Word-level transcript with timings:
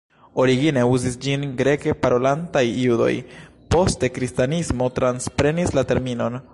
Origine 0.43 0.83
uzis 0.93 1.17
ĝin 1.25 1.43
Greke-parolantaj 1.59 2.65
Judoj, 2.87 3.13
poste 3.75 4.13
Kristanismo 4.19 4.93
transprenis 5.01 5.77
la 5.81 5.85
terminon. 5.95 6.43